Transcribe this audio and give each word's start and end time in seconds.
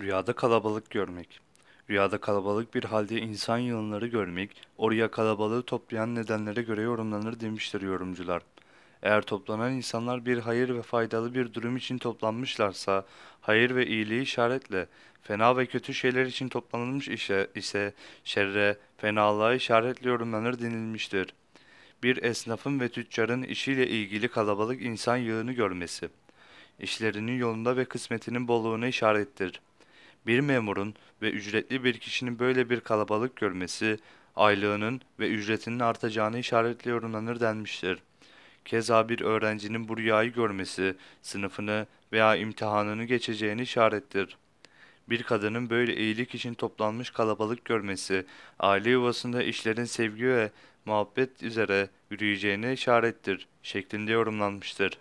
Rüyada 0.00 0.32
kalabalık 0.32 0.90
görmek. 0.90 1.40
Rüyada 1.90 2.18
kalabalık 2.18 2.74
bir 2.74 2.84
halde 2.84 3.20
insan 3.20 3.58
yığınları 3.58 4.06
görmek, 4.06 4.62
oraya 4.78 5.10
kalabalığı 5.10 5.62
toplayan 5.62 6.14
nedenlere 6.14 6.62
göre 6.62 6.82
yorumlanır 6.82 7.40
demiştir 7.40 7.80
yorumcular. 7.80 8.42
Eğer 9.02 9.22
toplanan 9.22 9.72
insanlar 9.72 10.26
bir 10.26 10.38
hayır 10.38 10.74
ve 10.74 10.82
faydalı 10.82 11.34
bir 11.34 11.54
durum 11.54 11.76
için 11.76 11.98
toplanmışlarsa, 11.98 13.06
hayır 13.40 13.74
ve 13.74 13.86
iyiliği 13.86 14.22
işaretle, 14.22 14.86
fena 15.22 15.56
ve 15.56 15.66
kötü 15.66 15.94
şeyler 15.94 16.26
için 16.26 16.48
toplanılmış 16.48 17.08
işe 17.08 17.46
ise 17.54 17.94
şerre, 18.24 18.76
fenalığa 18.98 19.54
işaretle 19.54 20.10
yorumlanır 20.10 20.58
denilmiştir. 20.58 21.34
Bir 22.02 22.22
esnafın 22.22 22.80
ve 22.80 22.88
tüccarın 22.88 23.42
işiyle 23.42 23.88
ilgili 23.88 24.28
kalabalık 24.28 24.82
insan 24.82 25.16
yığını 25.16 25.52
görmesi, 25.52 26.08
işlerinin 26.80 27.38
yolunda 27.38 27.76
ve 27.76 27.84
kısmetinin 27.84 28.48
bolluğuna 28.48 28.86
işarettir. 28.86 29.60
Bir 30.26 30.40
memurun 30.40 30.94
ve 31.22 31.30
ücretli 31.30 31.84
bir 31.84 31.98
kişinin 31.98 32.38
böyle 32.38 32.70
bir 32.70 32.80
kalabalık 32.80 33.36
görmesi, 33.36 33.98
aylığının 34.36 35.00
ve 35.20 35.28
ücretinin 35.28 35.80
artacağını 35.80 36.38
işaretli 36.38 36.90
yorumlanır 36.90 37.40
denmiştir. 37.40 37.98
Keza 38.64 39.08
bir 39.08 39.20
öğrencinin 39.20 39.88
bu 39.88 39.96
rüyayı 39.96 40.32
görmesi, 40.32 40.94
sınıfını 41.22 41.86
veya 42.12 42.36
imtihanını 42.36 43.04
geçeceğini 43.04 43.62
işarettir. 43.62 44.36
Bir 45.08 45.22
kadının 45.22 45.70
böyle 45.70 45.96
iyilik 45.96 46.34
için 46.34 46.54
toplanmış 46.54 47.10
kalabalık 47.10 47.64
görmesi, 47.64 48.26
aile 48.58 48.90
yuvasında 48.90 49.42
işlerin 49.42 49.84
sevgi 49.84 50.26
ve 50.26 50.50
muhabbet 50.84 51.42
üzere 51.42 51.88
yürüyeceğine 52.10 52.72
işarettir 52.72 53.48
şeklinde 53.62 54.12
yorumlanmıştır. 54.12 54.98